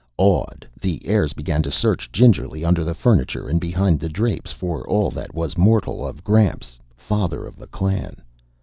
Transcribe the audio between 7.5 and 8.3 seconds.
the clan.